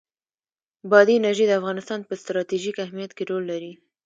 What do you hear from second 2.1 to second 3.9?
ستراتیژیک اهمیت کې رول لري.